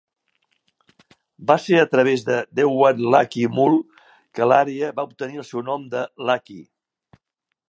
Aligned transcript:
Va 1.51 1.57
ser 1.65 1.77
a 1.81 1.85
través 1.91 2.25
de 2.31 2.39
Dewan 2.61 3.05
Lakki 3.17 3.45
Mull 3.59 3.79
que 4.39 4.51
l'àrea 4.53 4.93
va 5.01 5.09
obtenir 5.11 5.41
el 5.45 5.49
seu 5.55 5.67
nom 5.73 5.89
de 5.97 6.07
'Lakki'. 6.27 6.63